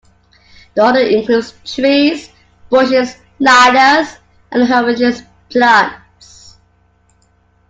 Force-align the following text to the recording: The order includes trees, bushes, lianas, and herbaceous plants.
The 0.73 0.83
order 0.83 0.99
includes 1.01 1.53
trees, 1.63 2.31
bushes, 2.71 3.17
lianas, 3.39 4.17
and 4.49 4.63
herbaceous 4.67 5.21
plants. 5.51 6.57